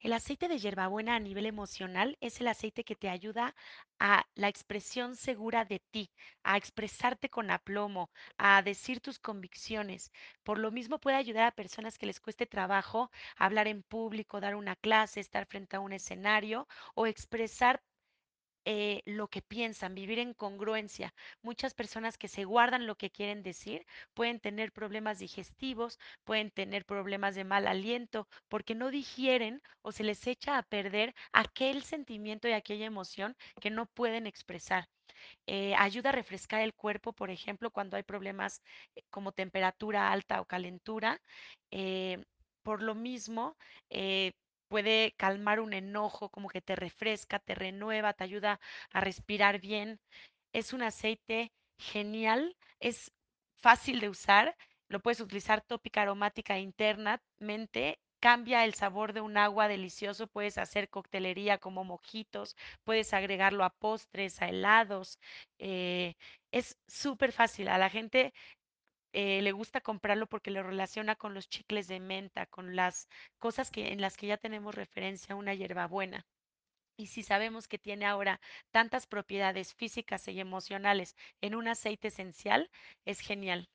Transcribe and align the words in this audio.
El 0.00 0.12
aceite 0.14 0.48
de 0.48 0.58
hierbabuena 0.58 1.14
a 1.14 1.20
nivel 1.20 1.46
emocional 1.46 2.16
es 2.20 2.40
el 2.40 2.48
aceite 2.48 2.84
que 2.84 2.96
te 2.96 3.08
ayuda 3.08 3.54
a 3.98 4.26
la 4.34 4.48
expresión 4.48 5.14
segura 5.16 5.64
de 5.64 5.78
ti, 5.78 6.10
a 6.42 6.56
expresarte 6.56 7.28
con 7.30 7.50
aplomo, 7.50 8.10
a 8.38 8.60
decir 8.62 9.00
tus 9.00 9.18
convicciones. 9.18 10.10
Por 10.42 10.58
lo 10.58 10.70
mismo 10.70 10.98
puede 11.00 11.16
ayudar 11.16 11.46
a 11.46 11.54
personas 11.54 11.98
que 11.98 12.06
les 12.06 12.20
cueste 12.20 12.46
trabajo 12.46 13.10
hablar 13.36 13.68
en 13.68 13.82
público, 13.82 14.40
dar 14.40 14.54
una 14.54 14.76
clase, 14.76 15.20
estar 15.20 15.46
frente 15.46 15.76
a 15.76 15.80
un 15.80 15.92
escenario 15.92 16.66
o 16.94 17.06
expresar 17.06 17.82
eh, 18.64 19.02
lo 19.06 19.28
que 19.28 19.42
piensan, 19.42 19.94
vivir 19.94 20.18
en 20.18 20.34
congruencia. 20.34 21.14
Muchas 21.42 21.74
personas 21.74 22.18
que 22.18 22.28
se 22.28 22.44
guardan 22.44 22.86
lo 22.86 22.96
que 22.96 23.10
quieren 23.10 23.42
decir 23.42 23.86
pueden 24.14 24.40
tener 24.40 24.72
problemas 24.72 25.18
digestivos, 25.18 25.98
pueden 26.24 26.50
tener 26.50 26.84
problemas 26.84 27.34
de 27.34 27.44
mal 27.44 27.66
aliento, 27.66 28.28
porque 28.48 28.74
no 28.74 28.90
digieren 28.90 29.62
o 29.82 29.92
se 29.92 30.04
les 30.04 30.26
echa 30.26 30.58
a 30.58 30.62
perder 30.62 31.14
aquel 31.32 31.82
sentimiento 31.84 32.48
y 32.48 32.52
aquella 32.52 32.86
emoción 32.86 33.36
que 33.60 33.70
no 33.70 33.86
pueden 33.86 34.26
expresar. 34.26 34.88
Eh, 35.46 35.74
ayuda 35.76 36.10
a 36.10 36.12
refrescar 36.12 36.60
el 36.62 36.74
cuerpo, 36.74 37.12
por 37.12 37.30
ejemplo, 37.30 37.70
cuando 37.70 37.96
hay 37.96 38.02
problemas 38.02 38.62
eh, 38.94 39.02
como 39.10 39.32
temperatura 39.32 40.12
alta 40.12 40.40
o 40.40 40.46
calentura. 40.46 41.20
Por 42.62 42.82
lo 42.82 42.94
mismo, 42.94 43.56
puede 44.70 45.14
calmar 45.18 45.60
un 45.60 45.74
enojo, 45.74 46.30
como 46.30 46.48
que 46.48 46.62
te 46.62 46.76
refresca, 46.76 47.40
te 47.40 47.54
renueva, 47.56 48.14
te 48.14 48.24
ayuda 48.24 48.60
a 48.92 49.00
respirar 49.02 49.60
bien. 49.60 50.00
Es 50.52 50.72
un 50.72 50.82
aceite 50.82 51.52
genial, 51.78 52.56
es 52.80 53.12
fácil 53.56 54.00
de 54.00 54.08
usar, 54.08 54.56
lo 54.88 55.00
puedes 55.00 55.20
utilizar 55.20 55.60
tópica, 55.62 56.02
aromática 56.02 56.58
internamente. 56.58 58.00
Cambia 58.20 58.64
el 58.66 58.74
sabor 58.74 59.14
de 59.14 59.22
un 59.22 59.38
agua 59.38 59.66
delicioso, 59.68 60.26
puedes 60.28 60.58
hacer 60.58 60.90
coctelería 60.90 61.58
como 61.58 61.84
mojitos, 61.84 62.54
puedes 62.84 63.14
agregarlo 63.14 63.64
a 63.64 63.70
postres, 63.70 64.42
a 64.42 64.48
helados. 64.48 65.18
eh, 65.58 66.14
es 66.52 66.78
súper 66.86 67.32
fácil. 67.32 67.68
A 67.68 67.78
la 67.78 67.90
gente 67.90 68.32
eh, 69.12 69.42
le 69.42 69.52
gusta 69.52 69.80
comprarlo 69.80 70.26
porque 70.28 70.50
lo 70.50 70.62
relaciona 70.62 71.16
con 71.16 71.34
los 71.34 71.48
chicles 71.48 71.88
de 71.88 72.00
menta, 72.00 72.46
con 72.46 72.76
las 72.76 73.08
cosas 73.38 73.70
que, 73.70 73.92
en 73.92 74.00
las 74.00 74.16
que 74.16 74.26
ya 74.28 74.36
tenemos 74.38 74.74
referencia 74.74 75.36
una 75.36 75.54
hierbabuena. 75.54 76.26
Y 76.96 77.08
si 77.08 77.22
sabemos 77.24 77.68
que 77.68 77.78
tiene 77.78 78.06
ahora 78.06 78.40
tantas 78.72 79.06
propiedades 79.08 79.74
físicas 79.74 80.28
y 80.28 80.40
emocionales 80.40 81.16
en 81.40 81.56
un 81.56 81.68
aceite 81.68 82.08
esencial, 82.08 82.70
es 83.06 83.20
genial. 83.20 83.70